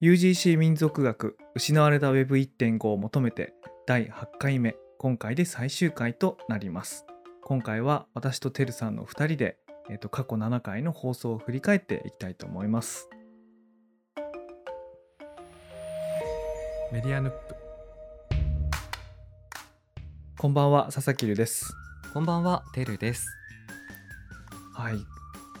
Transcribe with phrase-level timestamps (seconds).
[0.00, 3.52] UGC 民族学失われた Web1.5 を求めて
[3.84, 7.04] 第8回目今回で最終回となります。
[7.42, 9.56] 今回は私とてるさんの2人で、
[9.90, 13.10] えー、と過去7回の放送を振り返っていきたいと思います。
[16.92, 17.56] メディアヌップ。
[20.38, 21.74] こんばんは佐々木留です。
[22.14, 23.26] こんばんは、てるです。
[24.74, 24.98] はい。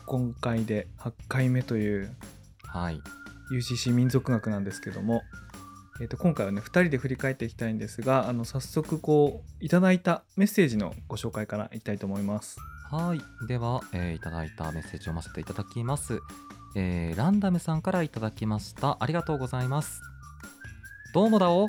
[0.06, 2.14] 今回で8回目という
[2.62, 3.00] はい。
[3.50, 5.22] UCC 民族学なんですけども、
[6.00, 12.58] えー、と今回はね2人で振り返っていきたいんですがあの早速こういただいたメッセージのご紹介からいきたいと思います
[12.90, 13.46] はい。
[13.46, 16.20] では、えーいただいたメッセージを読ませていただきます。
[16.74, 18.96] えーランダムさんからいただきました。
[18.98, 20.00] ありがとうございます。
[21.12, 21.68] どうもだお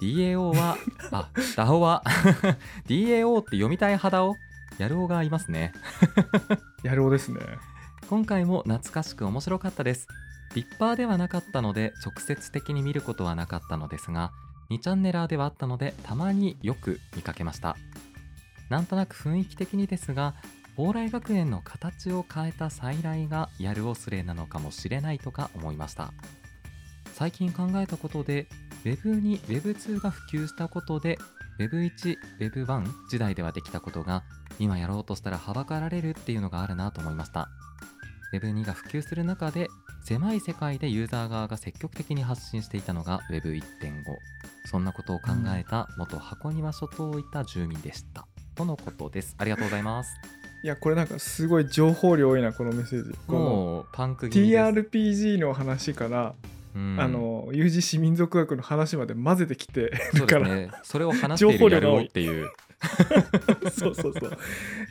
[0.00, 0.76] DAO は、
[1.10, 2.04] あ、 ダオは
[2.86, 4.36] DAO って読みたい派だお
[4.78, 5.72] やるおがいますね。
[6.84, 7.40] やるおですね
[8.08, 10.06] 今回も懐かしく面白かったです。
[10.54, 14.32] リッパーではなかったので直接的に見ることはなかったのですが
[14.70, 17.76] 2チャンネラーではあったのでたまによく見かけました。
[18.70, 20.34] なんとなく雰囲気的にですが
[20.76, 26.12] 蓬莱学園の形を変えた再来がやるおすれなのかもしれないとか思いました。
[27.12, 28.48] 最近考えたことで
[28.84, 31.18] Web に Web2 が普及したことで
[31.58, 34.24] Web1、Web1 時代ではできたことが
[34.58, 37.48] 今やろうとしたらはばかられるっていうのがあるなと思いました。
[38.38, 39.68] Web2 が普及する中で
[40.04, 43.62] 狭い世界でユーザー側が積極的に発信していたのが Web1.5
[44.66, 49.34] そんなことを考えた元箱庭諸島をいた住民でした、とのことです。
[49.38, 50.10] ありがとうございます。
[50.62, 53.12] いやこれなんかすごい情報量多いなこのメッセージ。
[53.28, 56.34] もうパンク TRPG の話から、
[56.74, 56.96] うん。
[56.98, 60.80] あの UGC 民族学の話まで混ぜてきてそうだからですね。
[60.82, 62.50] それを話しているやるおっていう
[63.72, 64.38] そうそうそう。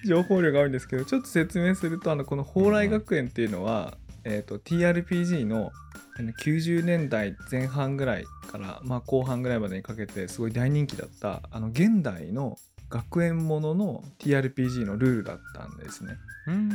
[0.05, 5.71] 情報量が多いんですけどちょっと説明するとあのこの蓬莱学園っていうのは、えー、と TRPG の
[6.15, 12.55] あの90年代前半ぐらいから、まあ、後半ぐらいまでにかけてすごい大人気だったあの現代の
[12.89, 16.13] 学園ものの TRPG のルールだったんですね。
[16.47, 16.69] うん。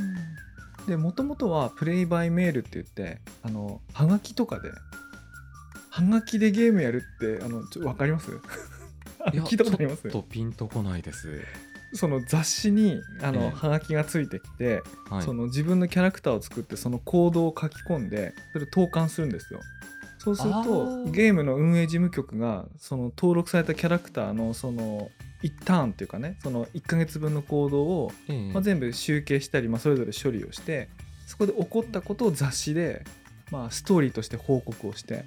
[0.89, 4.71] でもともとはプレイバイメールって言ってあのハガキとかで
[5.91, 8.31] ハガキでゲームやるってあのちょ分かります？
[9.33, 10.03] 聞いたことあります？
[10.03, 11.43] ちょっとピンとこないです。
[11.95, 13.51] その雑誌にあの、ええ。
[13.51, 15.23] ハガキがついてきて、はい。
[15.23, 19.61] その自分のキャラクターを作ってそのコードを書き込んでそれを投函するんですよ。
[20.19, 21.11] そうするあとー。
[21.13, 25.11] ゲームの運営事務局がその登録されたキャラクターのその
[25.43, 28.53] 1ターンっていうかねその1ヶ月分の行動を、ええ。
[28.53, 30.89] まあ、全部集計したり、まあ、それぞれ処理をして
[31.27, 33.05] そこで起こったことを雑誌で、
[33.51, 35.25] まあ、ストーリーとして報告をして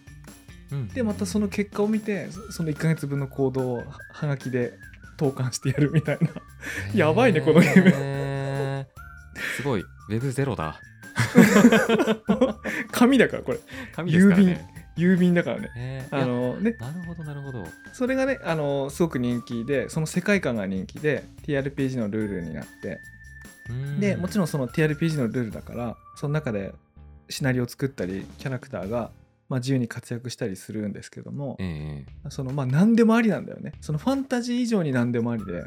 [0.71, 0.87] うん。
[0.89, 4.73] でまたその結果を見てそその1ヶ月分の行動をははがきで
[5.17, 6.29] 投函してやるみたいな。
[6.93, 8.87] やばいねこのゲーム。
[9.57, 9.83] すごい。
[10.09, 10.79] Web ゼロだ。
[12.91, 13.59] 紙だからこれ。
[13.93, 14.67] 紙ですからね。
[14.97, 15.69] 郵便だからね。
[15.75, 16.21] へー。
[16.21, 16.75] あのね。
[16.79, 17.65] なるほどなるほど。
[17.93, 22.99] それがねあのすごく人気でその世界観が人気で TRPG のルールになって。
[23.99, 26.73] でもちろろんその TRPG のルールだからその中で
[27.29, 29.11] シナリオを作ったりキャラクターが、
[29.51, 33.73] まあ、自由に活躍したりするんですけどもん、ええそのまあ何でもありなんだよね。
[33.81, 35.65] そのファンタジー以上に何でもありで。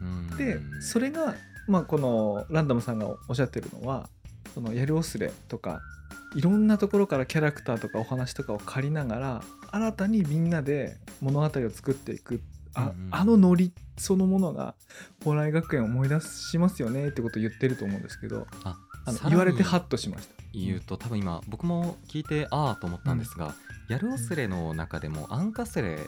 [0.00, 0.36] うん。
[0.38, 1.34] でそれが、
[1.68, 4.08] まあ、このランダムさんがおっしゃってるのは
[4.54, 5.82] そのやるおすれとか
[6.34, 12.40] いろんなところからキャラクターとかお話とかを借りながら新たにみんなで物語を作っていく。
[12.72, 14.74] あ,、うんうんあのノリそのものが
[15.18, 20.39] 蓬莱学園を思い出しますよねってことを言ってると思うんですけどああの言われてハッとしました。
[20.52, 23.54] 言うと多分今僕も聞いてああと思ったんですが、
[23.88, 25.98] やるおすれの中でもアンカスレ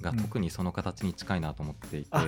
[0.00, 2.26] が特にその形に近いなと思っていて、あ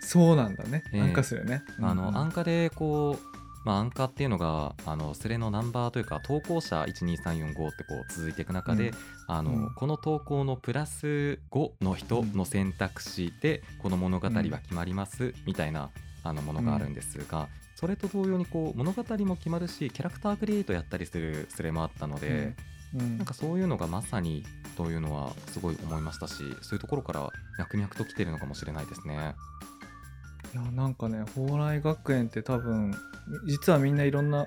[0.00, 1.00] そうなんだね、ええ。
[1.00, 1.62] アンカスレね。
[1.80, 2.16] あの、うん。
[2.16, 8.94] アンカでこう、まあ、アンカっていうのがあのスレのナンバーというか投稿者12345ってこう続いていく中で、うん。
[9.28, 9.74] あのうん。
[9.74, 15.90] この投稿のプラス5の人の選択肢でこの物語は決まりますみたいな
[16.24, 22.54] あのものがあるんですが、それと同様にこう物語も決まるしキャラクタークリエイトやったりするスレもあったので、
[22.94, 23.18] うん。
[23.18, 24.44] なんかそういうのがまさに
[24.76, 27.28] というのはすごい思いましたしそういうところから
[27.58, 29.34] 脈々と来てるのかもしれないですね。
[30.52, 32.94] いやなんかね蓬莱学園って多分
[33.46, 34.46] 実はみんないろんな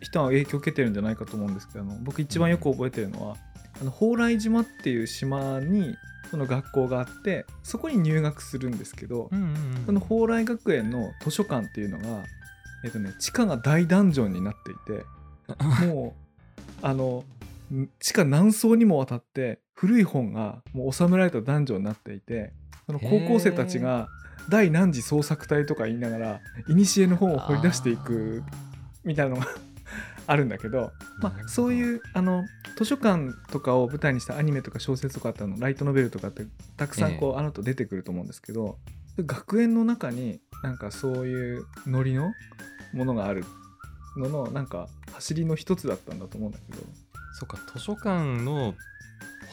[0.00, 3.36] 人が影響を受けてるんじゃないかと思うんですけど僕一番よく覚えてるのは、
[3.80, 5.96] あの蓬莱島っていう島に
[6.30, 9.54] その学校があってそこに入学するんですけど、うんうん
[9.86, 12.24] その蓬莱学園の図書館っていうのが、
[12.84, 15.06] えっとね、地下が大ダンジョンになっていて
[15.86, 16.14] も
[16.82, 17.24] うあの
[17.74, 22.52] ん地下何層にもわたって古い本がもう収められたダンジョンになっていて
[22.86, 24.08] その高校生たちが
[24.50, 28.42] 第何次創作隊とか言いながら古の本を掘り出していく
[29.04, 29.46] みたいなのが
[30.28, 32.44] あるんだけど、まあ、そういうあの
[32.76, 36.44] 図書館とかを舞台にしたアニメとか小説とかってあのライトノベルとかって
[36.76, 38.78] たくさんこう、あのと出てくると思うんですけど
[39.18, 42.32] 学園の中になんかそういうノリの
[42.92, 43.44] ものがある
[44.16, 46.82] ののなんか走りの一つだったんだと思うんだけど。
[47.38, 48.74] そっか図書館の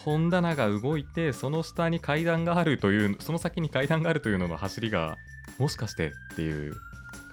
[0.04, 5.18] 本棚が動いてその下に階段があるというその先に階段があるというのの走りが
[5.60, 6.74] もしかしてっていう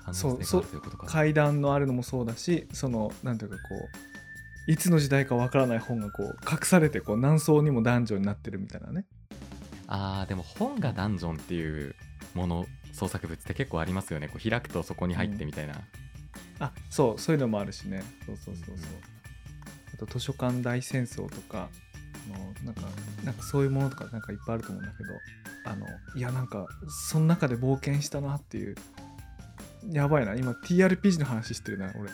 [0.04, 1.06] 可能性があるということか。
[1.06, 3.88] 階段のあるのもそうだしそのなんていうかこ
[4.68, 9.06] ういつの時代かわからない本がこう隠されてこう何層にもダンジョンになってるみたいなね。
[9.88, 11.94] あーでも本がダンジョンっていう
[12.34, 14.28] もの創作物って結構ありますよね。
[14.28, 15.74] こう開くとそこに入ってみたいな、
[16.60, 18.02] あそうそういうのもあるしね。
[18.24, 18.76] そうそうそうそう。
[19.94, 21.68] あと図書館大戦争とか
[22.34, 22.82] あのなんか
[23.24, 25.10] なんかそういうものとかなんかいっぱいあると思うんだけど
[25.64, 28.76] あのいやなんかその中で冒険したなっていう
[29.90, 30.34] やばいな。
[30.34, 32.10] 今 TRPG の話してるな俺。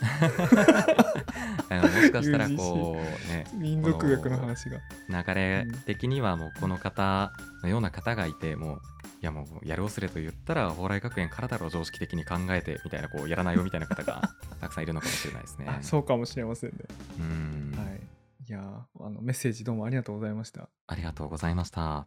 [1.81, 4.79] もしかしたらこうね民族学の話が。
[5.09, 7.33] 流れ的にはもうこの方
[7.63, 8.81] のような方がいてもう
[9.21, 14.31] いやもうやるおすれと言ったら蓬莱学園からだろう常識的に考えてみたいなこうやらないよみたいな方が
[14.61, 15.67] たくさんいるのかもしれないですね。
[15.69, 16.79] あ そうかもしれませんね。
[17.19, 18.01] うん、はい。
[18.49, 20.69] いやーあのメッセージどうもありがとうございました。
[20.87, 22.07] ありがとうございました。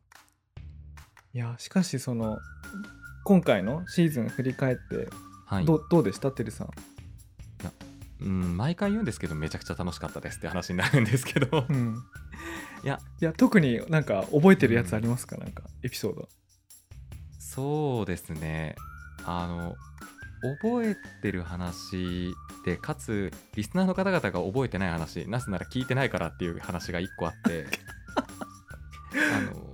[1.34, 2.40] いやしかしその
[3.24, 5.08] 今回のシーズン振り返って
[5.52, 5.66] はい。
[5.66, 6.32] ど,、どうでした？
[6.32, 6.70] てるさん。
[8.22, 11.66] うん毎回言うんですけどめちゃくちゃ楽しかったですって話になるんですけど。
[11.68, 11.98] うん。
[12.84, 13.00] いや。
[13.20, 16.30] いや特になんか覚えてるやつありますか、なんかエピソード。
[17.40, 18.76] そうですね。
[19.26, 19.76] あの
[20.60, 22.34] 覚えてる話
[22.64, 27.66] でかつリスナーの方々が覚えてない話なぜなら聞いてないからっていう話が1個あって。
[29.36, 29.72] あの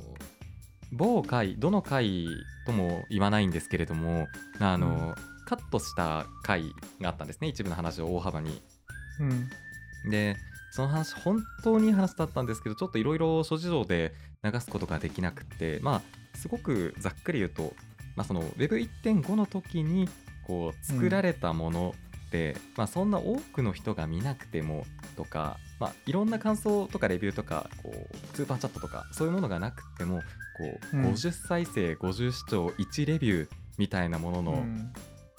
[0.94, 2.27] 某回どの回
[2.65, 4.27] とも言わないんですけれども
[4.59, 5.15] あの、
[5.48, 7.48] カットした回があったんですね。
[7.48, 8.62] 一部の話を大幅に。
[9.22, 10.12] うん。
[10.12, 10.36] で
[10.72, 14.14] その話本当にいい話だったんですけどちょっといろいろ諸事情で
[14.44, 17.74] 流すことができなくってまあすごくざっくり言うと、
[18.16, 20.08] まあ、その Web1.5 の時に
[20.46, 21.96] こう作られたもの
[22.28, 24.86] って、まあ、そんな多くの人が見なくても
[25.16, 30.24] とか、まあ、いろんな感想とかレビューとかこうスーパーチャットとかそういうものがなくてもこ
[30.94, 31.06] う、うん。
[31.06, 34.92] 50再生50視聴1レビューみたいなものの、うん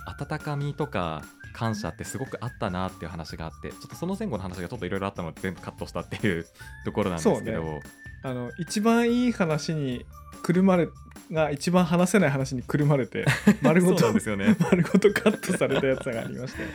[0.08, 1.22] 温かみとか
[1.52, 6.46] 感謝ってすごくあったなっていう話があってちょっとその前後の話がちょっといろいろあったので全部カットしたっていう
[6.84, 7.80] ところなんですけど、そう
[8.22, 10.04] あの一番いい話に
[10.42, 10.88] くるまれ
[11.30, 13.26] が一番話せない話にくるまれて
[13.62, 14.56] 丸ごとんですよね。
[14.70, 16.68] 丸ごとカットされたやつがありましたよ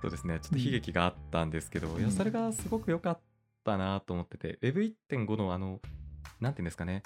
[0.00, 0.38] そうですね。
[0.40, 3.20] ちょっと悲劇があったんですけど、いやうんそれがすごく良かっ
[3.64, 5.80] たなと思ってて Web1.5 のあの
[6.40, 7.02] なんていうんですかね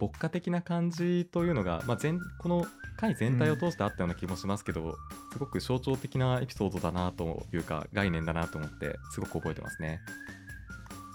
[0.00, 2.66] 牧歌的な感じというのが、まあ、全この
[2.96, 4.96] 回全体を通してあったような気もしますけど、
[5.32, 10.00] すごく象徴的なエピソードだなというか概念だなと思ってすごく覚えてますね。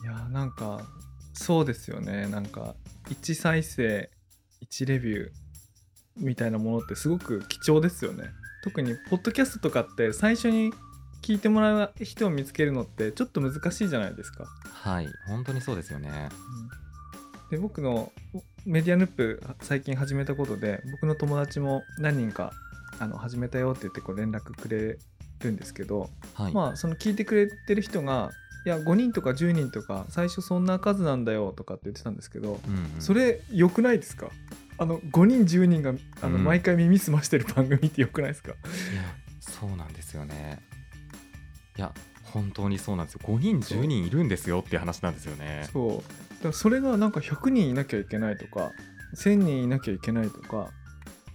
[0.04, 0.82] いやなんか
[1.34, 2.76] そうですよねなんか
[3.10, 4.10] 1再生
[4.68, 5.30] 1レビュー
[6.18, 8.26] みたいなものってすごく貴重ですよね
[8.64, 10.74] 特にポッドキャストとかって最初に
[11.22, 16.30] 聞いてもらう人を見つけるのってちょっと難しいじゃないですかはい本当にそうですよね。
[17.52, 18.12] で僕の
[18.66, 22.52] メディアヌップ最近始めたことで僕の友達も何人か
[23.00, 24.98] あの始めたよって言ってこう連絡くれ
[25.40, 28.30] るんですけど、はい、まあその聞いてくれてる人が
[28.66, 33.02] いや5人とか10人とか最初そんな数なんだよとかって言ってたんですけど、うんうん。
[33.02, 34.30] それ良くないですか？
[34.78, 36.44] あの5人10人があのうん。
[36.44, 38.58] 毎回耳澄ましてる番組って良くないですか、いや
[39.40, 40.60] そうなんですよね。
[41.78, 41.92] いや
[42.26, 43.22] 本当にそうなんですよ。
[43.24, 45.68] 5人10人いるんですよっていう話なんですよね。
[45.74, 48.72] そうだからそれがなんか100人いなきゃいけないとか
[49.16, 50.70] 1000人いなきゃいけないとか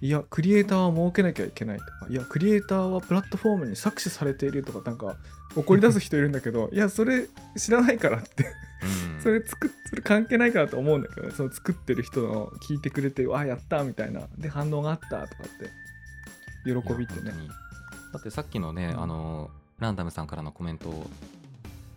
[0.00, 5.16] いやクリエイターは設けなきゃいけないとかいやクリエイターはプラットフォームに搾取されているとかなんか
[5.56, 9.22] 怒り出す人いるんだけど いやそれ知らないからってうん。
[9.22, 11.32] それ作っそれ関係ないからと思うんだけどね。
[11.32, 14.28] その作ってる人の聞いてくれてあやったみたいな。
[14.36, 15.26] で反応があったとかっ
[15.58, 15.70] て
[16.64, 17.32] 喜びってね。
[18.12, 19.02] だってさっきのね、うん。
[19.02, 21.08] あのランダムさんからのコメント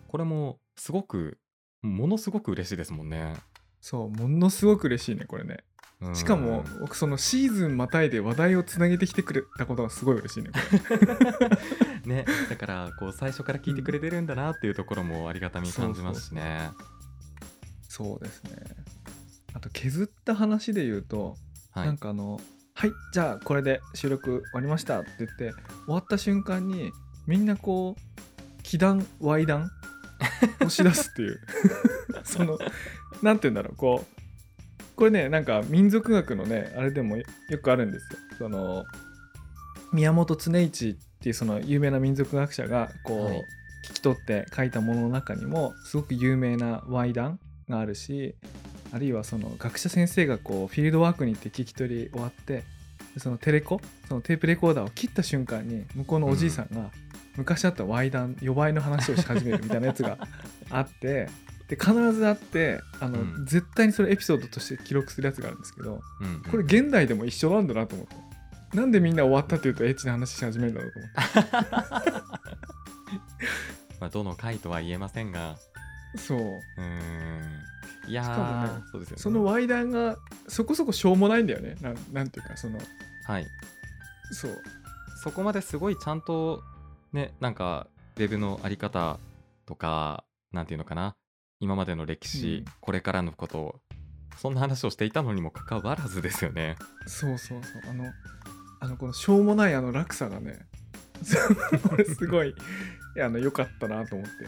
[0.08, 1.38] これもすごく
[1.82, 3.34] ものすごく嬉しいですもんね、
[3.80, 5.64] そうものすごく嬉しいねこれね。
[6.00, 6.14] うん。
[6.14, 10.50] しかも僕そのシーズンまたいで話題をつなげてきてくれたことがすごい嬉しいね
[12.04, 16.70] ねだからこう最初から聞いてくれてるんだなっていうところもありがたみ感じますしね。
[17.88, 18.50] そうですね。
[19.52, 21.36] あと削った話で言うと、
[21.72, 21.86] はい。
[21.86, 22.40] なんかあの
[22.74, 25.52] 「はいじゃあこれで収録終わりました」って言って
[25.86, 26.92] 終わった瞬間に
[27.26, 29.70] みんなこう気談歪談
[30.64, 31.40] をし出すっていう。
[32.24, 32.58] その
[33.22, 33.76] なんて言うんだろう。
[33.76, 37.24] こうこれねなんか民族学のねあれでもよ
[37.62, 38.18] くあるんですよ。
[38.38, 38.84] その
[39.92, 43.44] 宮本常一っていうその有名な民族学者がこう、はい。
[43.82, 48.34] 聞き取って書いたものの中にもすごく有名な話談があるし
[48.92, 52.64] あるいはその学者先生がこうフィールドワークに行って聞き取り終わって
[53.14, 56.90] でそのテレコそのテープレコーダーを切った瞬間に向こうのおじいさんが
[57.40, 60.18] 昔あったワイダン予売の話をし始めるみたいなやつが
[60.70, 61.28] あって
[61.68, 63.46] で必ずあってあの、うん。
[63.46, 68.16] 絶対にそれエピソードとして記録するやつがあるんですけどうんうんこれ現代でも一緒なんだなと思って。
[68.76, 72.10] なんでみんな終わったっていうとエッチな話し始めるんだろうと思って。
[74.00, 75.56] まあ、どの回とは言えませんが。
[76.16, 76.38] そう。
[76.38, 77.60] うーん。
[78.08, 79.22] いやしかもー、ねそうですよね。
[79.22, 80.16] そのワイダンが
[80.48, 81.76] そこそこしょうもないんだよね。
[81.80, 82.78] なんなんていうかその。
[83.26, 83.46] はい。
[84.32, 84.62] そう。
[85.22, 86.62] そこまですごいちゃんと
[87.12, 87.86] ねなんか
[88.16, 89.18] ウェブのあり方
[89.66, 91.16] とかなんていうのかな。
[91.62, 92.72] 今までの歴史、うん。
[92.80, 93.80] これからのことを
[94.38, 96.76] そんな話をしていたのにもかかわらずですよね。
[97.06, 97.90] そうそうそう。
[97.90, 98.10] あの
[98.80, 100.66] あのこのしょうもないあの落差がね
[101.88, 102.54] これ すごいい
[103.14, 104.44] やあの良かったなと思って。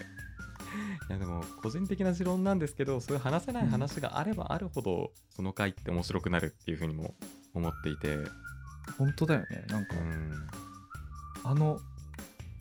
[1.09, 7.15] いやでも個人的な持論なんですけどそういう話せない話があればあるほど、その回って面白くなるっていうふうにも
[7.53, 8.19] 思っていて。
[8.99, 10.49] 本当だよねなんか、うん。
[11.45, 11.79] あの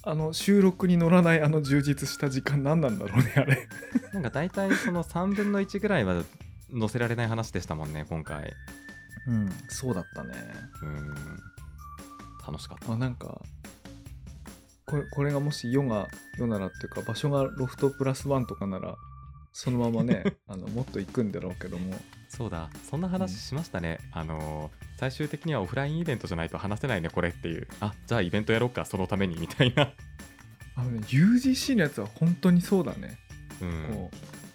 [0.03, 3.67] あの収録に乗らないあの充実した時間何なんだろうねあれ。
[4.13, 6.23] なんか大体その3分の1ぐらいは
[6.77, 8.53] 載せられない話でしたもんね今回。
[9.27, 10.33] うんそうだったね。
[10.81, 11.15] うん。
[12.47, 12.93] 楽しかった。
[12.93, 13.41] あなんか
[14.85, 18.95] これこれがもし世が世ならっていうか場所がロフトプラスワンとかなら
[19.53, 21.95] そのままね あのもっと行くんだろうけども
[22.31, 22.69] そうだ。
[22.89, 27.67] そんな話しましたね、あのー最終的にはオフラインイベントじゃないと話せないねこれっていう。
[27.79, 29.91] あじゃあイベントやろうかそのためにみたいな。
[30.75, 33.17] あのね UGC のやつは本当にそうだね。
[33.61, 33.95] うん。
[33.95, 34.11] こ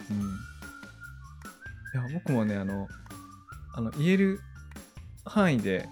[0.09, 0.21] う、うん。
[2.09, 2.87] いや、僕もね、あの、
[3.73, 4.39] あの言える
[5.25, 5.89] 範囲で、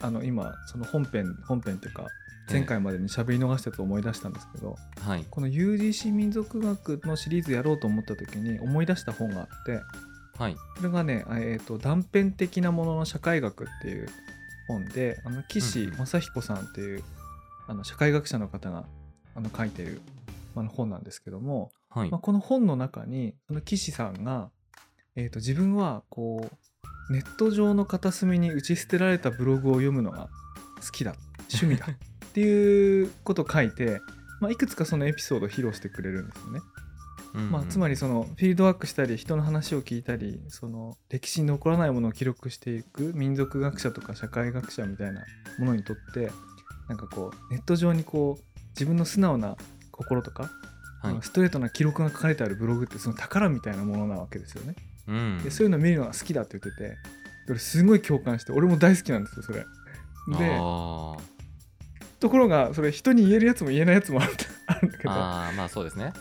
[0.00, 2.06] あの、今、その本編、本編っていうか、
[2.48, 5.26] 前回までに喋り逃したやつを思い出したんですけど、はい。
[5.28, 9.80] この UGC 民族学のシリーズやろうと思った時に思い出した本があって、
[10.38, 10.54] はい。
[10.54, 14.08] これがね、えー、と断片的なものの社会学っていう
[14.68, 15.96] 本で、あの岸うんうん。
[15.96, 17.02] 正彦さんっていう
[17.66, 18.84] あの社会学者の方が
[19.34, 20.00] あの書いてる
[20.54, 22.10] あの本なんですけども、はい。
[22.10, 24.50] まあ、この本の中にその岸さんが、
[25.14, 30.28] えー、と自分はこうネット上の片隅に打ち捨てられたブログを読むのが
[30.84, 31.14] 好きだ
[31.52, 34.00] 趣味だっていうことを書いて、
[34.40, 36.60] まあ、いくつかそのエピソードを披露してくれるんですよね。
[37.36, 45.22] まあ、つまりりそのフィールドワークしたり人の話を聞いたりその歴史に残らないものを記録していく民族学者とか社会学者みたいな
[45.58, 46.30] ものにとって
[46.88, 49.56] なんかこうネット上にこう自分の素直な
[49.90, 50.50] 心とか、
[51.02, 51.16] はい。
[51.22, 54.74] ストレートな記録が書かれてあるブログってその宝みたいなものなわけですよね。
[55.08, 55.40] うん。
[55.42, 56.96] でそういうのを見るのが好きだって言ってて
[57.48, 59.60] 俺すごい共感して俺も大好きなんですよそれ。
[59.60, 59.64] で
[60.60, 61.16] あ
[62.18, 64.32] ところがそれ人に言えるやつも言えないやつもある
[64.66, 65.12] あるんだけーど。
[65.12, 66.12] あーまあそうですね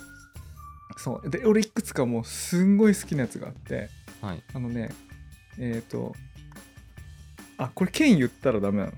[0.97, 3.89] そうで俺いくつかもうすんごい好きなやつがあって。
[4.21, 4.89] はいあのね、
[5.59, 6.15] えっ、と、
[7.57, 8.97] あ、これ県言ったらダメなのか。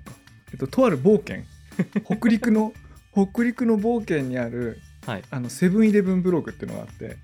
[0.51, 1.43] えっと、とある冒険。
[2.05, 2.73] 北陸の、
[3.11, 7.17] 北陸の冒険にある、はいあの、セブンイレブンブログっていうのがあって、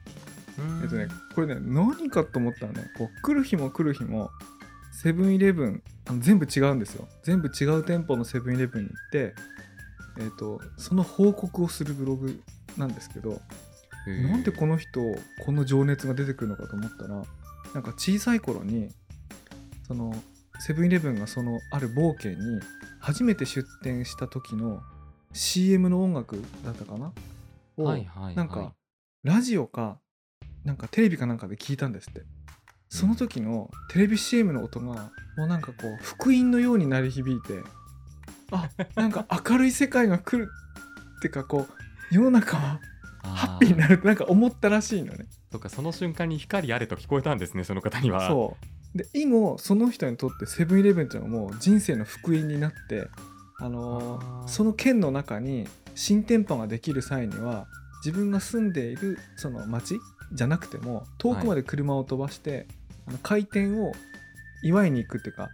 [0.59, 4.31] うんえっとね、これね、何かと思ったらね、こう、来る日も来る日も、
[4.91, 7.07] セブンイレブン、あの全部違うんですよ。
[7.23, 9.35] 全部違う店舗のセブンイレブンに行って、
[10.19, 12.39] えっ、と、その報告をするブログ
[12.77, 13.41] なんですけど、
[14.05, 15.01] なんでこの人
[15.45, 17.23] この情熱が出てくるのかと思ったら
[17.73, 18.89] なんか小さい頃に
[19.87, 20.13] その
[20.59, 22.59] セブンイレブンがそのある冒険に
[22.99, 24.81] 初めて出店した時の
[25.33, 27.11] CM の音楽だったかな？
[27.77, 28.35] を、はいはいはい。
[28.35, 28.73] なんか
[29.23, 29.99] ラジオか
[30.63, 32.21] なんかテレビかなんかで聞いたんですって。
[32.89, 37.63] その時のテレビ CM の音がもうなんかこう福音のように鳴り響いて
[38.51, 40.47] あなんか明るい世界が来る
[41.17, 42.79] ってかこう世の中は
[43.23, 45.25] ハッピーになるってなんか思ったらしいのね。
[45.51, 48.27] とかその瞬間に光あれと聞こえたんですねその方には。
[48.27, 48.57] そ
[48.95, 48.97] う。
[48.97, 53.07] で以後その人にとってセブンイレブンっていうのはもう人生の福音になって、
[53.59, 57.67] あのーその県の中に新店舗ができる際には
[58.05, 59.99] 自分が住んでいるその町
[60.33, 62.67] じゃなくても遠くまで車を飛ばして、
[63.07, 63.93] あの開店を
[64.63, 65.49] 祝いに行くっていうか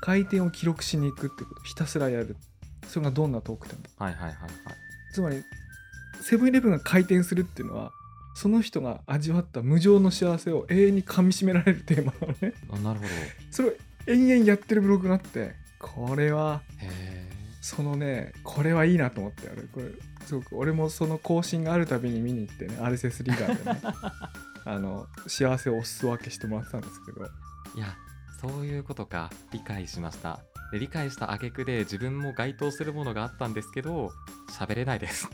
[0.00, 2.36] 開店を記録しに行くってことをひたすらやる。
[2.86, 3.80] それがどんな遠くても。
[3.98, 4.50] はいはいはいはい。
[5.12, 5.42] つまり
[6.22, 7.92] セブンイレブンが開店するっていうのは
[8.34, 12.52] その人が味わった無常の幸せを永遠に噛みしめられるテーマなのね。
[12.70, 13.10] あなるほど。
[13.50, 13.72] それを
[14.06, 16.60] 延々やってるブログがあってこれは
[17.62, 23.80] そのねこれはいいなと思って俺これすごく俺もその更新があるたびに見に行ってね RSS リーダーでね
[24.64, 27.24] あの幸せをお裾分けしてもらってたんですけど。
[27.24, 27.96] いや
[28.40, 29.30] そういうことか。
[29.52, 30.40] 理解しました
[30.72, 34.10] で理解した挙句で自分も該当するものがあったんですけど
[34.50, 35.28] 喋れないです。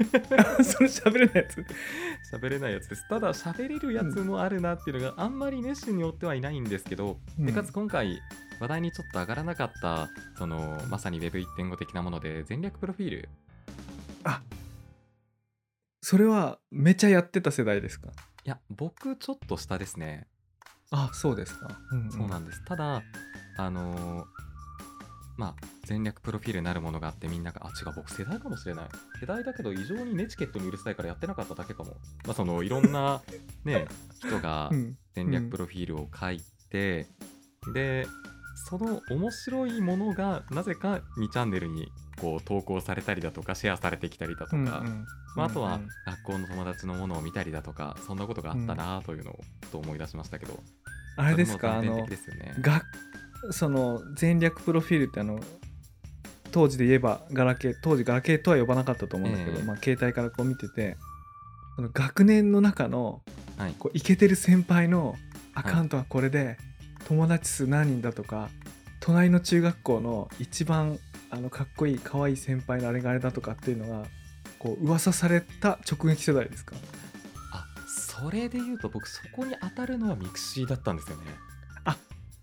[0.62, 1.64] それ喋れないやつ？
[2.36, 3.08] 喋れないやつです。
[3.08, 7.46] ただ喋れるやつもあるなっていうのがあんまり熱心に追ってはいないんですけど、うん。
[7.46, 8.20] でかつ今回
[8.60, 13.28] 話題にちょっと上がらなかったそのまさに Web1.5 的なもので戦略プロフィール。
[14.24, 14.42] あ
[16.02, 18.08] それはめちゃやってた世代ですか？
[18.44, 20.26] いや僕ちょっと下ですね。
[20.90, 22.10] あそうですか、うん。
[22.12, 22.64] そうなんです。
[22.64, 23.02] ただ
[23.56, 24.45] あのー
[25.36, 28.88] まあ戦略プロフィールなるものがあってみんながあ違う僕世代かもしれない。
[29.20, 31.96] 世代だけど異常にネチケットにうるさいからやってなかっただけかも。
[32.24, 33.22] まあそのいろんな
[33.64, 33.86] ね
[34.18, 36.40] 人がうん戦略プロフィールを書い
[36.70, 37.06] て、
[37.74, 38.06] で
[38.68, 41.90] その面白いものがなぜか2チャンネルに
[42.20, 45.06] こう投稿されたりだとかシェアされてきたりだとか、うんうん。
[45.36, 45.88] まあ、あとはうんうん。
[46.06, 49.40] 学校の友達のものを見たりだとかそんなことがあったなというのを
[49.70, 50.62] と思い出しましたけど、
[51.16, 51.74] あれですか？
[51.74, 52.54] あそれもの断片的ですよね。
[52.60, 52.82] が
[53.52, 55.40] その戦略プロフィールってあの
[56.52, 59.62] 当時で言えばガラケー当時ガラケーとは呼ばなかったと思うんだけど、ええ。
[59.64, 60.96] まあ、携帯からこう見てて
[61.76, 63.22] その学年の中の
[63.58, 63.74] はい。
[63.78, 65.16] こうイケてる先輩の
[65.54, 66.58] アカウントはこれで、
[67.06, 68.50] 友達数何人だとか
[69.00, 70.98] 隣の中学校の一番
[71.30, 74.06] あのかっこいい可愛い先輩のあれがあれだとかっていうのが
[74.58, 76.76] こう噂された直撃世代ですか？
[77.52, 81.24] あそれで言うと僕そこに当たるのは mixi だったんですよね。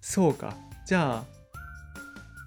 [0.02, 0.56] そうか
[0.86, 1.24] じゃ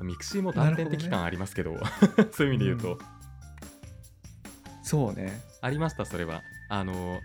[0.00, 1.76] あ mixi も断片的感ありますけど
[2.32, 2.98] そういう意味で言うと、うん。
[4.82, 5.40] そうね。
[5.62, 6.42] ありましたそれは。
[6.68, 7.18] あの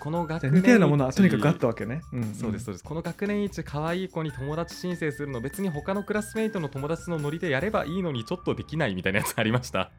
[0.00, 2.84] この学年似たようなものは一とにかくあったわけね、うんそうですそうです。
[2.84, 9.90] この学年一可愛い子に友達申請するの別に他のクラスメイトの友達のノリでやればいいのにちょっとできないみたいなやつありました？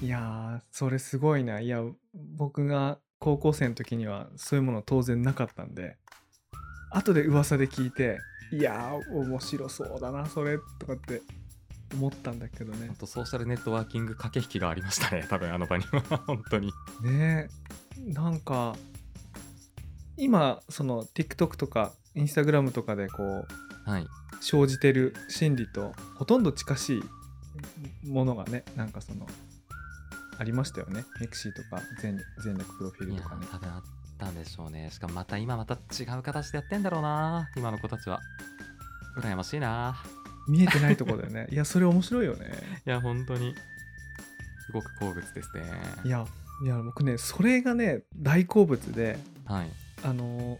[0.00, 1.60] いやーそれすごいな。
[1.60, 1.82] いや
[2.36, 5.96] 僕が高校生の時にはそういうもの当然なかったんで
[6.90, 8.18] 後で噂で聞いて
[8.52, 11.22] いやー面白そうだなそれとかって
[11.94, 12.86] 思ったんだけどね。
[12.88, 16.18] ほんとソーシャルネットワーキング駆け引きがありましたね多分あの場には。
[16.26, 16.72] 本当に。
[17.02, 17.48] ね
[18.08, 18.76] えなんか
[20.16, 23.22] 今その TikTok とか Instagram とかでこ
[23.86, 24.06] うはい。
[24.42, 27.02] 生じてる心理とほとんど近し
[28.04, 29.26] いものがねなんかその
[30.38, 31.04] ありましたよね。
[31.20, 33.46] mixi とか前前略プロフィールとかね。
[33.50, 33.82] 多分あっ
[34.20, 34.90] たんでしょうね。
[34.92, 37.50] しかもまた今また違う形でやってんだろうな。
[37.56, 38.20] 今の子たちは。
[39.18, 39.96] 羨ましいな。
[40.46, 41.48] 見えてないとこだよね。
[41.50, 42.46] いやそれ面白いよね。
[42.86, 43.54] いや本当に。
[44.66, 45.62] すごく好物ですね。
[46.04, 46.24] いや
[46.62, 49.70] いや僕ねそれがね大好物ではい。
[50.04, 50.58] あの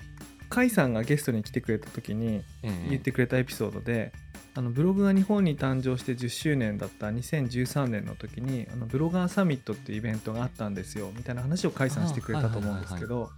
[0.48, 2.86] 甲斐さんがゲストに来てくれた時にええ。
[2.88, 4.12] 言ってくれたエピソードで、
[4.54, 13.30] あのブログが日本に誕生して10周年だった2013年の時にあのブロガーサミットっていうイベントがあったんですよみたいな話を甲斐さんしてくれたと思うんですけど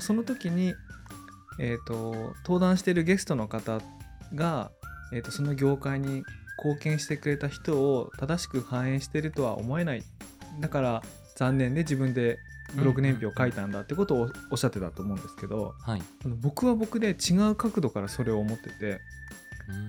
[0.00, 0.74] その時に、
[1.60, 3.80] えー、と登壇してるゲストの方
[4.34, 4.72] が、
[5.12, 6.24] えー、とその業界に
[6.62, 10.02] 貢献してくれた人を正しく反映してるとは思えない。
[10.60, 11.02] だから
[11.36, 12.38] 残念で自分で
[12.74, 16.02] ブログ年表を書いたんだってことをおっしゃってたと思うんですけど、えはい。
[16.42, 19.00] 僕は僕で違う角度からそれを思っててうん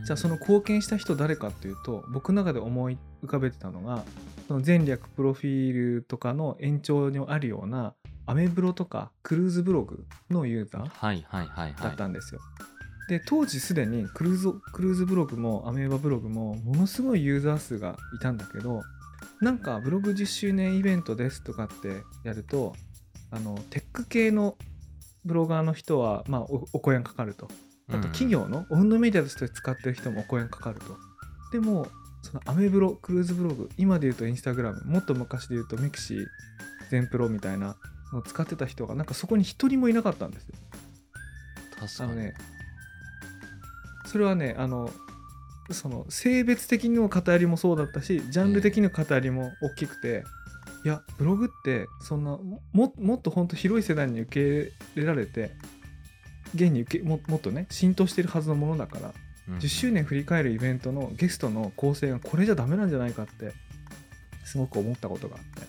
[0.06, 4.04] じゃあその貢献した人誰かっていうと僕の中で思い浮かべてたのが
[4.48, 7.94] その前略プロフィールとかの延長にあるような
[8.26, 12.42] アメブロとかクルーズブログのユーザーだったんですよ。
[13.10, 18.82] で当時すでにクルーズクルーズブログもアメーバブログもものすごいユーザー数がいたんだけど
[19.42, 22.74] なんかブログ10周年イベントですとかってやると
[23.32, 24.56] あのテック系の
[25.26, 27.50] ブロガーの人は、まあ、おお声がかかると
[27.92, 30.98] あと企業のオウンドメディアとして使ってる人もお声がかかると。
[31.52, 31.88] でも
[32.22, 36.26] そのアメブロクルーズブログ今で言うとインスタグラムもっと昔で言うとメクシー
[36.90, 37.76] 全プロみたいな
[38.14, 40.56] のを使ってた人がなんかそこに一人もいなかったんですよ。
[41.80, 42.12] 確かに。
[42.12, 42.34] あのね
[44.06, 44.92] それはねあの
[45.72, 50.26] その性別的の偏りもそうだったしジャンル的な偏りも大きくて、
[50.84, 52.38] いやブログってそんな
[52.74, 55.52] ももっと本当広い世代に受け入れられて
[56.54, 59.14] 現に受けももっとね浸透してるはずのものだから、うん
[59.58, 63.54] 10周年振り返るイベントのゲストの構成がこれじゃダメなんじゃないかって
[64.46, 65.68] すごく思ったことがあって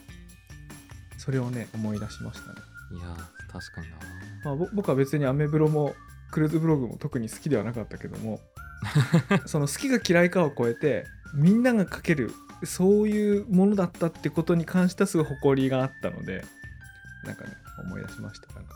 [1.17, 2.61] それをね思い出しましたね。
[2.93, 3.17] いや
[3.51, 3.97] 確かにな。
[4.45, 5.95] まあ、ぼ僕は別にアメブロも
[6.31, 8.41] クルーズブログも特に好きではなかったけども
[9.47, 12.33] その好きが嫌いかを超えてみんなが書ける
[12.65, 16.45] そういうものだったってことに関してはすごい誇りがあったので
[17.25, 17.53] なんかね
[17.85, 18.53] 思い出しました。
[18.55, 18.75] なんか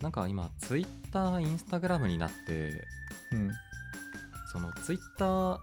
[0.00, 2.84] なんか今ツイッターインスタグラムになって
[3.32, 3.50] うん。
[4.52, 5.58] そのツイッター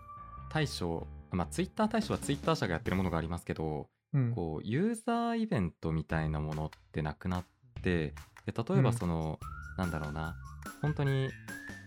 [0.52, 4.34] 対象まあツイッター対象はツイッター社がやってるものがありますけどうん。
[4.34, 7.45] こうユーザーイベントみたいなものってなくなっ
[7.82, 8.13] て
[8.45, 8.93] で例えばうん。
[8.93, 9.39] その、
[9.78, 10.36] なんだろうな
[10.82, 11.30] 本当に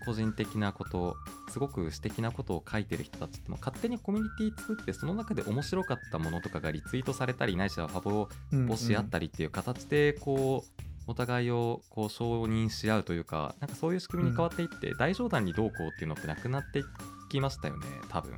[0.04, 1.16] 個人的なこと
[1.50, 16.84] すごく私的なことを書いてる人たちってもう勝手にコミュニティ作ってその中で面白かったものとかがリツイートされたりないしはファボをし合ったりっていう形でこうお互いをこう承認し合うというかなんかそういう仕組みに変わっていって、大冗談にどうこうっていうのってなくなってい
[17.30, 18.32] きましたよね多分。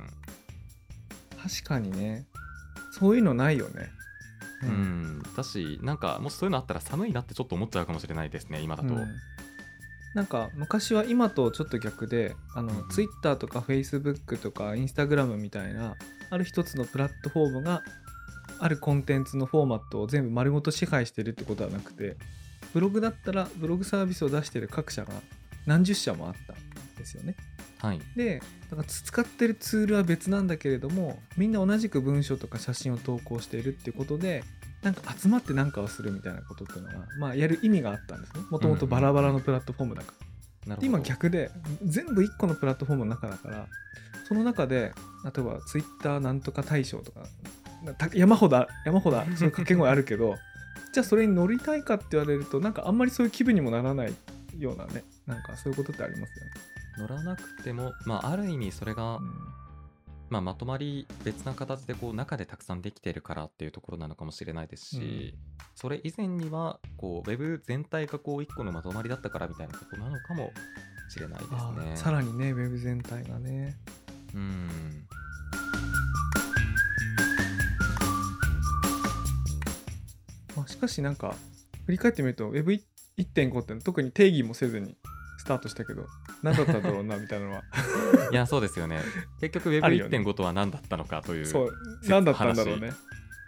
[1.41, 2.25] 確かにね。
[2.91, 3.89] そういうのないよね。
[4.63, 9.07] うん、だしなんかもしそういうのあったら寒いなってちょっと思っちゃうかもしれないですね今だと、うん。
[10.13, 12.79] なんか昔は今とちょっと逆であの、うん。
[12.79, 15.95] うん Twitter とか Facebook とか Instagram みたいな
[16.29, 17.83] ある一つのプラットフォームが
[18.59, 22.15] あるコンテンツのフォーマットを全部丸ごと支配してるってことはなくて
[22.73, 25.13] ブログだったらブログサービスを出してる各社が
[25.65, 26.55] 何十社もあったん
[26.97, 27.35] ですよね。
[27.79, 34.43] はいでだから使ってるツールは別なんだけれどもみんな同じく文章とか写真を投稿しているっていうことで
[34.83, 40.27] なんか集まって何かをするみたいなことっていうのは、まあ、やる意味があったんですねもともとバラバラのプラットフォームだから。
[40.69, 41.49] なるほどで今逆で
[41.83, 43.67] 全部1個のプラットフォームの中だから
[44.27, 44.93] その中で
[45.25, 47.21] 例えばツイッターなんとか大賞とか
[48.13, 50.35] 山ほど山ほどそういう掛け声あるけど
[50.93, 54.13] じゃあそれに乗りたいかって言われるとなんかあんまりそういう気分にもならない
[54.57, 56.51] ようなねなんかそういうことってありますよね。
[56.97, 59.19] 乗らなくても、まあ、ある意味それが、
[60.29, 65.35] まあ、まとまり別な形でこう中でたくさんできてるからっていうところなのかもしれないですし、
[65.73, 70.51] それ以前にはこうウェブ全体がこう一個のまとまりだったからみたいなことなのかも
[71.09, 71.93] しれないですあね。
[71.93, 73.77] ーさらにねウェブ全体がね。
[74.35, 74.69] うん
[80.55, 81.35] まあ、しかしなんか
[81.85, 84.95] 振り返ってみると Web1.5 って特に定義もせずに
[85.37, 86.05] スタートしたけど
[86.43, 87.63] 何だったんだろうなみたいなのは。
[88.31, 89.01] いやそうですよね。
[89.39, 90.17] 結局あるよね。
[90.19, 91.71] Web1.5 とは何だったのかというそう
[92.07, 92.93] 何だったんだろうね。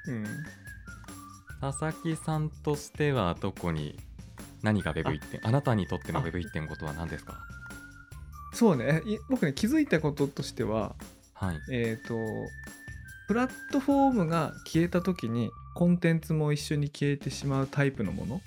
[0.07, 0.25] うん。
[1.61, 3.99] 佐々木さんとしてはどこに
[4.63, 5.51] 何が Web1.5 あ。
[5.51, 7.39] なたにとっての Web1.5 とは何ですか？
[8.53, 9.01] そうね。
[9.05, 10.95] い僕ね気づいたこととしては
[11.33, 11.59] はい。
[11.71, 12.17] えっ、と
[13.27, 18.41] プラットフォームが消えた時にコンテンツも一緒に消えてしまうタイプのもの。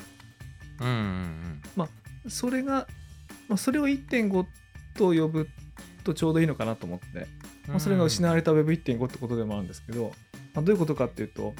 [0.81, 1.89] うんうん
[2.29, 2.89] それが、
[3.49, 4.47] まあ、それを1.5
[4.97, 5.49] と呼ぶ
[6.03, 7.07] とちょうどいいのかなと思って、
[7.67, 7.71] うん。
[7.71, 10.12] まあ、それが失われた Web1.5 ってことでもあるんですけど、
[10.55, 11.55] まあ、どういうことかっていうと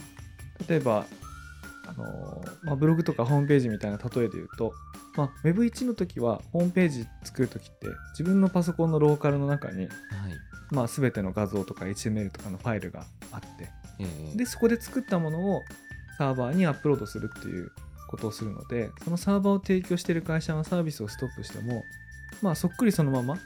[0.69, 1.07] 例えば
[1.87, 4.73] あのーまあ、ブログとかホームページみたいな例えで言うと、
[5.17, 7.87] まあ、Web1 の時はホームページ作る時って
[8.19, 9.91] 自分のパソコンのローカルの中に、はい。
[10.73, 13.76] まあ、全ての画像とか HTML とかのファイルがあってええ
[14.35, 15.63] でそこで作ったものを
[16.19, 17.71] サーバーにアップロードするっていう
[18.09, 21.83] ことをするのでそのサーバーを提供している会社がサービスをストップしても
[22.43, 23.39] まあそっくりそのまま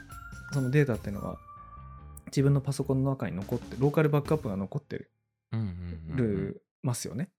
[0.53, 1.37] そのデータっていうのは
[2.27, 5.11] 自分のパソコンの中に残ってローカルバックアップが残ってる。
[5.51, 6.17] うんうんうんうん。
[6.17, 7.29] るますよね。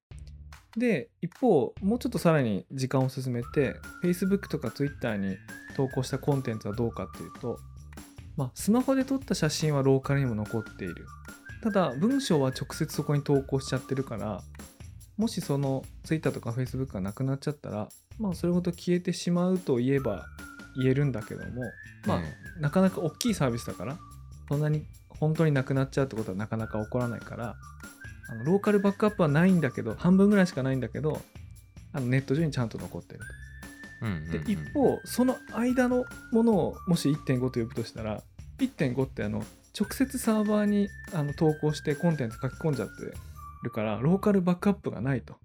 [0.77, 5.37] で一方もうちょっとさらに時間を進めて Facebook とか Twitter に
[5.77, 7.59] 投稿したコンテンツはどうかっていうと、
[8.37, 11.07] まあ、スマホで撮った写真はローカルにも残っている
[11.63, 14.43] ただ文章は直接そこに投稿しちゃってるから
[15.17, 20.27] もしその Twitter とか Facebook がなくなっちゃったら、まあ、それごと消えてしまうと言えば
[20.77, 21.63] 言えるんだけども
[22.07, 23.97] まあ、えなかなか大きいサービスだから
[24.49, 27.55] そんなに本当になくなっちゃうってことはなかなか起こらないから
[28.29, 31.21] あのローカルバックアップはないんだけど半分ぐらいしかないんだけど
[31.93, 33.21] あのネット上にちゃんと残ってる
[34.03, 34.39] えうんうんうんと。
[34.39, 38.23] で一方その間のものをもし1.5と呼ぶとしたら
[38.59, 39.45] 1.5ってあの
[39.79, 43.15] 直接サーバーにあの投稿してコンテンツ書き込んじゃって
[43.63, 45.37] るからローカルバックアップがないと。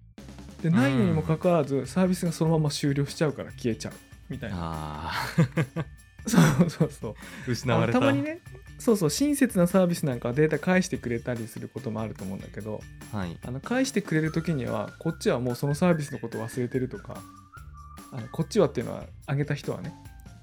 [0.62, 3.92] でないのにもかかわらずサービスがそのまま終了しちゃうから消えちゃう
[4.28, 4.56] みたいな。
[4.60, 5.12] あ
[6.26, 7.10] そうそうそう。
[7.12, 7.14] あ
[7.46, 8.40] 失われたたまにね
[8.78, 12.80] そうそう親切なサービスなんかはデータ返してくれたりすることもあると思うんだけど
[13.12, 17.20] はいあの返してくれる時にはこっちはもうそのサービスのことを忘れてるとか
[18.12, 19.92] あのこっちはっていうのはあげた人はね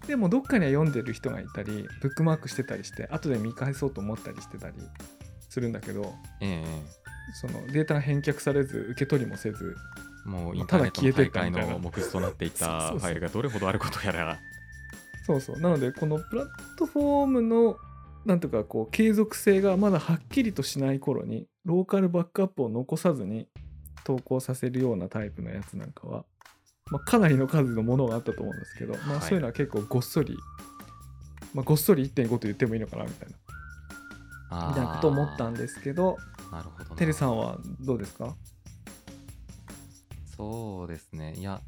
[0.07, 4.75] でもどっかには読んでる人がいたりブックマークしてたりして後で見返そうと思ったりしてたり
[5.49, 7.05] するんだけどええ。
[7.33, 9.75] そのデータが返却されず受け取りもせず
[10.25, 11.73] もうイまあンターネットのただ消えて大会ったみたいな。
[11.73, 14.37] の目次となっていたファイルがどれほどあることやら。
[15.25, 15.59] そうそう。
[15.59, 17.77] なのでこのプラットフォームの
[18.25, 23.47] なんとかこう継続性がまだはっきりとしない頃にローカルバックアップを残さずに
[24.03, 26.25] 投稿させるようなタイプのやつなんかは、
[26.91, 29.21] まあ、かなりの数のものがあったと思うんですけど、まあ、はい。
[29.21, 30.37] そういうのは結構ごっそり、
[31.53, 33.35] まあ、ごっそり1.5と言ってもいいのかなみたいな。
[34.51, 36.17] あみたいなことを思ったんですけど
[36.51, 36.95] なるほどな。
[36.95, 38.35] てるさんはどうですか？
[40.37, 41.33] そうですね。
[41.37, 41.59] いや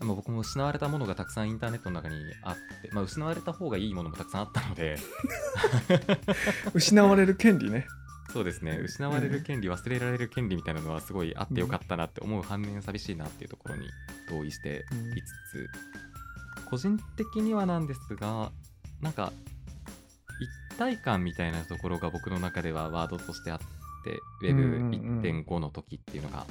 [0.00, 4.98] まあ僕も失われたものがたくさんインターネットの中にあって、まあ、失われた方がいいものもたくさんあったので。
[6.74, 7.86] 失われる権利ね
[8.36, 8.78] そうですね。
[8.82, 13.88] 失われる権利忘れられる権利みたいなのはすごいあってよかったなって思う反面寂しいなっていうところに
[14.28, 14.84] 同意して
[15.16, 15.70] いつつ、
[16.68, 18.52] 個人的にはなんですが
[19.00, 19.32] なんか
[20.70, 23.58] 一体感みたいなところが僕の中ではワードとしてあっ
[24.04, 26.46] て Web1.5 の時っていうのが、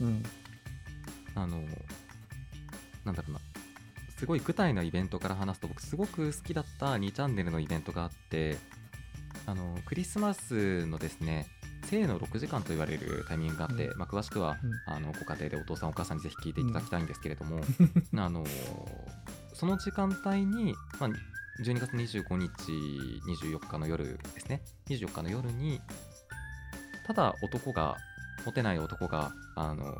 [0.00, 0.22] うん。
[1.34, 1.60] あの
[3.04, 3.40] なんだろうな。
[4.16, 8.56] すごい具体のイベントから話すと僕すごく好きだった2チャンネルのイベントがあって
[9.48, 11.46] あのクリスマスのですね
[11.86, 13.98] 生の6時間と言われるタイミングがあって、うん。
[13.98, 14.94] まあ、詳しくは、うん。
[14.94, 17.60] あのご家庭でお父さんお母さんにぜひ聞いていただきたいんですけれども、
[18.14, 18.44] あの
[19.54, 21.10] その時間帯に、まあ、
[21.64, 22.48] 12月25日
[23.26, 24.60] 24日の夜ですね。
[24.90, 25.80] 24日の夜に
[27.06, 27.96] ただ男が
[28.44, 29.94] モテない男があの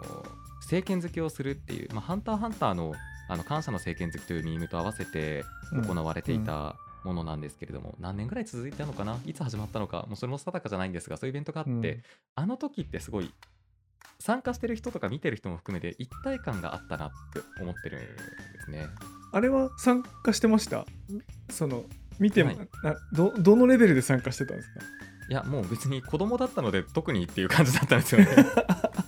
[0.60, 2.92] 政権好きをするっていう、まあ、ハンターハンターの
[3.30, 5.44] あの感謝の政権好きというミームと合わせて
[5.86, 9.18] 行われていたものなんですけれども、何年ぐらい続いたのかな？
[9.26, 10.04] いつ始まったのか？
[10.08, 12.02] もうそれも定かじゃないんですがそういうイベントがあって、うん。
[12.36, 13.32] あの時ってすごい
[14.18, 18.06] 参加してる人とか見てる人も含めて一体感があったなって思ってるんで
[18.64, 18.86] すね。
[19.32, 20.86] あれは参加してました？
[21.50, 21.84] その
[22.18, 22.68] 見ても、はい。
[22.82, 24.80] などどのレベルで参加してたんですか？
[25.30, 28.28] いやもう別に子供だったので特にっていう感じだったんですよね。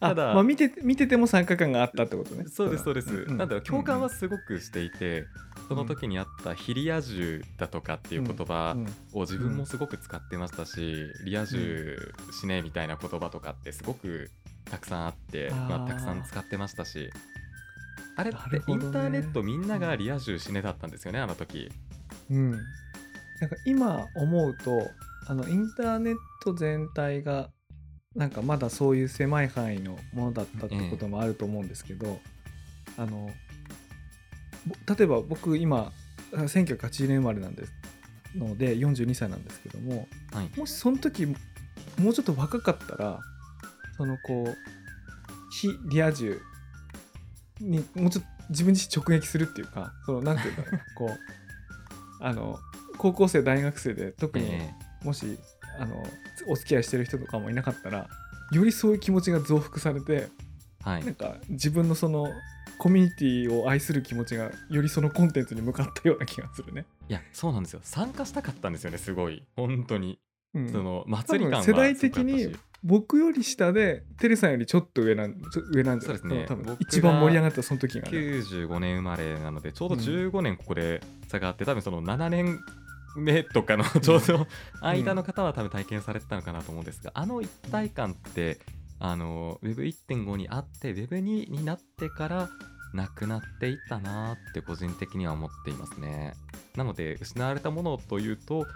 [0.00, 2.44] あただまあ、見て見てても参加感があったってことね。
[2.48, 3.36] そうですそうです、ん。
[3.36, 5.24] なんだろう共感はうんすごくしていて、
[5.68, 8.86] その時にあったヒリア充だとかっていう言葉うん。
[9.12, 14.30] を自分もすごく使ってましたし、リア充しねえみたいな言葉とかってすごく
[14.70, 17.10] たくさんあってまあ、たくさん使ってましたし。
[18.16, 21.70] あれってインターネットみんながリア充しねだったんですよねあの時。
[22.30, 24.90] うん、なんか今思うと
[25.28, 27.50] あのインターネット全体が
[28.14, 32.20] なんかまだそういう狭い範囲のものだったってこともあると思うんですけど、
[32.96, 33.30] あの
[34.66, 35.92] ぼ例えば僕今
[36.32, 37.72] あ1980年生まれなんです
[38.36, 40.58] ので42歳なんですけどもはい。
[40.58, 43.20] もしその時もうちょっと若かったら
[43.96, 44.56] そのこう
[45.60, 46.40] 非リア充
[47.60, 51.18] にもうちょっと自分自身直撃するっていうかそのなんていうんだろうこう
[52.20, 52.58] あの
[52.96, 54.70] 高校生大学生で特に え。
[55.04, 55.38] もし、
[55.78, 56.06] あの
[56.46, 58.08] お付き合いしてる人とかもいなかったら
[58.52, 60.28] よりそういう気持ちが増幅されてえ
[60.82, 61.04] はい。
[61.04, 62.32] なんか自分のその
[62.78, 66.86] コミュニティを愛する気持ちがよりそのコンテンツに向かったような気がするね。
[67.08, 67.80] いやそうなんですよ。
[67.82, 69.42] 参加したかったんですよねすごい。
[69.56, 70.18] 本当に、
[70.54, 70.72] うん。
[70.72, 75.34] その祭り感世代的に僕より下でテレさんよりちょっと上なん
[75.72, 76.18] 上なんじゃない？
[76.18, 76.44] そうですね。
[76.46, 80.00] 多分一番盛り上がったその時が、ね、95年生まれなのでちょうどうん。
[80.00, 82.60] 15年ここで差があって、多分その7年
[83.16, 84.46] 目とかのちょうど
[84.80, 88.58] 間の方は多分体験されてたのかなと思うんですが、あの一体感って
[89.00, 92.48] あの Web1.5 にあって Web2 になってから
[92.94, 96.34] なくなっていったなーって個人的には思っていますね。
[96.76, 98.66] なので失われたものというと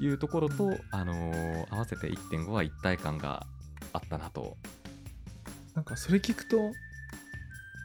[0.00, 3.46] いうところと、あのー合わせて1.5は一体感が
[3.92, 4.56] あったなと。
[5.74, 6.56] なんかそれ聞くと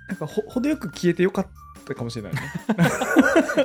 [0.10, 1.48] なんかほ程よく消えてよかっ
[1.90, 2.42] たかもしれないね。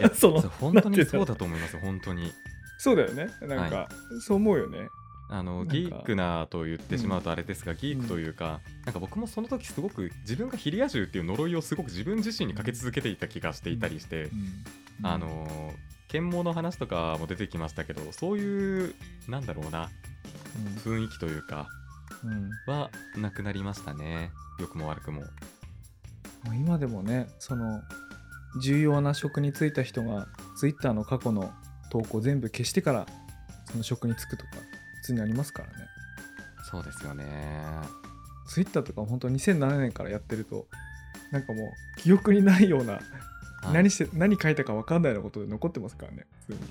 [0.00, 2.32] いや そ本当にそうだと思います本当に。
[2.78, 3.30] そうだよね。
[3.42, 3.88] なんか、
[4.20, 4.88] そう思うよね。
[5.30, 14.30] あのギークなと言ってしまうとあれですが、ギークというか、なんか僕もその時すごく自分がヒリア充っていう呪いをすごく自分自身にかけ続けていた気がしていたりして、
[15.02, 15.72] あの
[16.08, 18.94] 剣網の話とかも出てきましたけどそういう
[19.26, 19.90] なんだろうな
[20.84, 21.66] 雰囲気というか
[22.22, 22.50] うんうん。
[22.66, 24.30] はなくなりましたね。
[24.60, 25.22] 良くも悪くも。
[26.44, 27.82] まあ今でもねその
[28.60, 31.52] 重要な職に就いた人が Twitter の過去の
[31.90, 33.06] 投稿全部消してから
[33.70, 34.52] その職に就くとか
[34.96, 35.74] 普通にありますからね。
[36.70, 37.24] そうですよね。
[38.48, 40.66] Twitter とか本当2007年からやってると
[41.30, 43.00] なんかもう記憶にないようなは
[43.70, 43.72] い。
[43.72, 46.66] 何して何書いたか分かんないようなことで残ってますからね普通にね。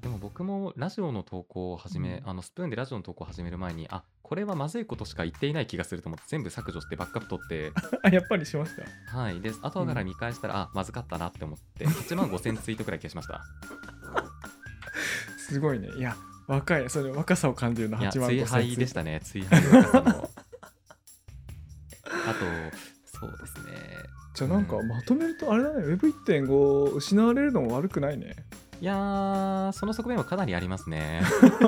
[0.00, 2.30] でも僕もラジオの投稿を始め、うん。
[2.30, 7.70] あのスプーンでラジオの投稿を始める前にあこれはまずいことしか言っていない気がすると思って全部削除してバックアップ取って。
[8.02, 9.14] あ やっぱりしました。
[9.14, 9.42] はい。
[9.42, 13.44] です後から見返したら、あまずかったなって思って8万5000ツイートくらい消しました。
[15.36, 15.90] すごいね。
[15.98, 16.16] いや
[16.46, 20.08] 若いそれ若さを感じるないや8万追5廃でしたね追廃の若さの。
[22.00, 22.46] あと
[23.04, 23.72] そうですね。
[24.32, 24.88] じゃあなんかうん。
[24.88, 25.84] まとめるとあれだね。
[25.94, 28.34] Web1.5 失われるのも悪くないね
[28.82, 31.22] いやーその側面はかなりありますね。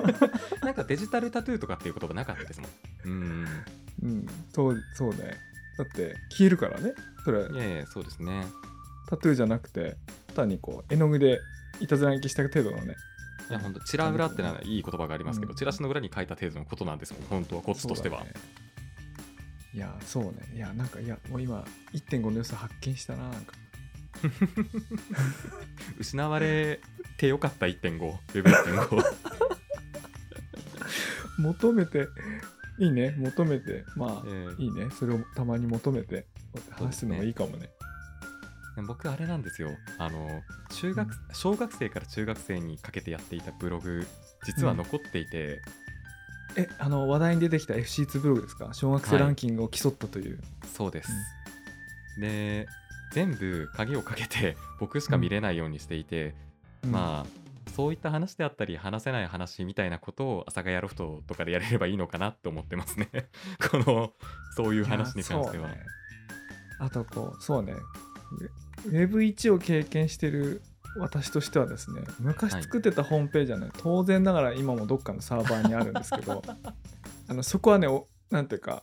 [0.64, 2.70] なんかデジタルタトゥーとかっていう言葉なかったですもん。
[3.04, 3.46] うん
[4.02, 4.26] うん。
[4.52, 5.38] そうそうね。
[5.78, 6.92] だって消えるからね。
[7.24, 7.48] それ。
[7.52, 8.44] いやいやそうですね。
[9.08, 9.96] タトゥーじゃなくて
[10.34, 11.38] 単にこう絵の具で
[11.78, 12.96] いたずら書きした程度のね。
[13.48, 15.56] いや本当チラ裏ってのはいい言葉がありますけど、うん。
[15.56, 18.26] チラシの裏に書いた程度のことなんですもん本当はこっちとしては、
[19.72, 20.32] いやそうね。
[20.52, 23.54] いやなんかいやもう今1.5の良さ発見したななんか
[25.98, 26.80] 失われ
[27.18, 29.02] てよかった1.5 Web1.5
[31.38, 32.08] 求めて
[32.78, 33.14] いいね。
[33.18, 33.84] 求めて。
[33.96, 34.88] まあ、ええいいね。
[34.90, 36.26] それをたまに求めて
[36.72, 37.70] 話すのがいいかもね。
[38.88, 39.70] 僕あれなんですよ。
[39.98, 44.04] あの中学小学生から中学生にかけてやっていたブログ
[44.44, 45.62] 実は残っていて、
[46.56, 48.70] えあの話題に出てきた FC2 ブログですか？
[48.72, 50.40] 小学生ランキングを競ったという、
[50.72, 51.12] そうです、
[52.18, 52.66] で
[53.14, 56.34] 全部鍵をかけて 僕しか見れないようにしていて、
[56.82, 56.90] うん。
[56.90, 63.08] まあそういった話であったり話せない話みたいなことを阿佐ヶ谷ロフトとかでやれればいいのかなって思ってますね。
[63.70, 64.12] この
[64.56, 65.84] そういう話に関しては、ね
[66.80, 67.72] あとこうそうね。
[68.86, 70.60] ウェブ1を経験してる
[70.98, 76.42] 私としてはですね昔はい作ってたホームページはね、当然ながら今もどっかのサーバーにあるんですけど
[77.28, 78.82] あのそこはねおなんていうか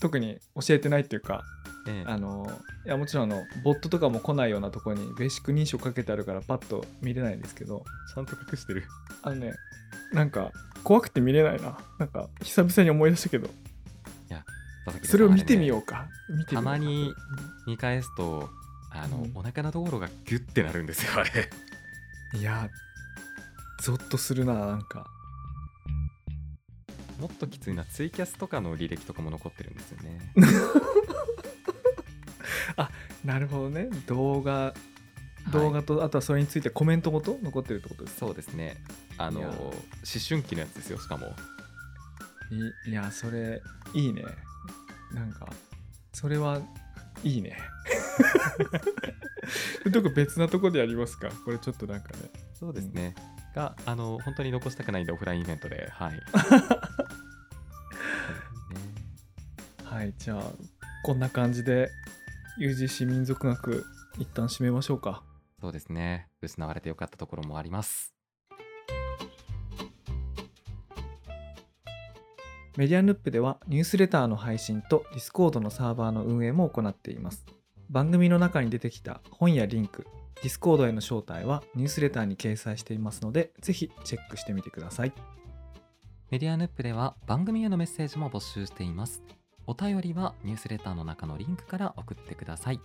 [0.00, 1.42] 特に教えてないっていうか
[1.86, 2.10] ええ。
[2.10, 2.50] あの
[2.86, 7.84] いやもちろんあのボットとかも来ないようなところにベーシック認証かけてあるからパッと見れないんですけど
[8.14, 8.84] ちゃんと隠してる。
[9.22, 9.54] あのね
[10.12, 10.50] なんか
[10.82, 11.78] 怖くて見れないな。
[11.98, 13.48] なんか久々に思い出したけど。
[14.86, 16.08] 佐々木さんそれを見てみあようか。
[16.30, 16.54] 見てみようか。
[16.54, 17.12] たまに
[17.66, 18.48] 見返すと
[18.92, 19.32] あの、うん。
[19.34, 21.50] お腹のところがギュッてなるんですよあれ。
[22.38, 22.68] いや
[23.82, 25.06] ゾッとするななんか
[27.20, 30.32] もっときついのはツイキャスとかの履歴とかも残ってるんですよね。
[33.24, 33.88] なるほどね。
[34.06, 34.74] 動画は
[35.48, 35.52] い。
[35.52, 38.76] 動画と、あとはそれについてコメントごと残ってるってことですそうですね。
[39.18, 39.72] あの思
[40.26, 41.34] 春期のやつですよしかも。
[42.86, 43.62] いいやそれ
[43.94, 44.24] いいね。
[45.12, 45.48] なんか
[46.12, 46.60] それは
[47.22, 47.58] いいね。
[49.90, 51.28] どこ別なとこでやりますか？
[51.44, 52.30] これちょっとなんかね。
[52.54, 53.14] そうですね、
[53.54, 55.88] があの本当に残したくないんでオフラインイベントで。
[55.90, 56.12] はい。
[56.12, 56.20] ね
[59.84, 60.42] はいじゃあ
[61.02, 61.90] こんな感じで
[62.60, 63.84] UGC 民族学
[64.18, 65.22] 一旦締めましょうか。
[65.60, 66.28] そうですね。
[66.40, 68.14] 失われてよかったところもあります。
[72.76, 77.44] メディアヌップではニュースレターの配信と Discord のサーバーの運営も行っています。
[77.90, 80.06] 番組の中に出てきた本やリンク、
[80.42, 85.12] Discord への招待はニュースレターに掲載していますので、ぜひチェックしてみてください。
[86.30, 89.22] メディアヌップでは番組へのメッセージも募集しています。
[89.66, 92.80] お便りはニュースレターの中のリンクから送ってください。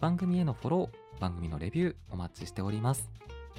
[0.00, 3.10] 番組へのフォロー、番組のレビューお待ちしております。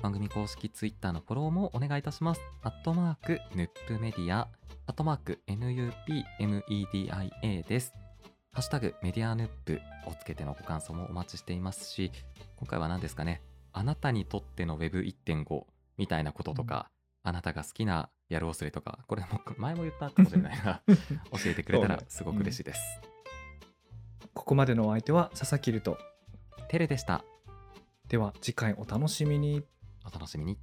[0.02, 2.42] 番組公式ツイッターのフォローもお願いいたします。
[2.64, 4.48] アットマーク、ヌップメディア、
[4.88, 7.94] アットマーク、NUPMEDIA です。
[8.52, 12.12] ハッシュタグメディアヌップをつけてのご感想もお待ちしていますし、
[12.58, 13.42] 今回は何ですかね、
[13.74, 15.64] あなたにとっての Web1.5
[15.98, 16.88] みたいなこととか、
[17.24, 20.82] あなたが好きなやるおすれとか、これも前も言ったかもしれないが、
[21.32, 22.82] 教えてくれたらすごく嬉しいです。
[24.34, 25.98] ここまでのお相手は佐々木ると。
[26.70, 27.24] テレでした。
[28.08, 29.64] では次回お楽しみに。
[30.06, 30.58] お楽しみに。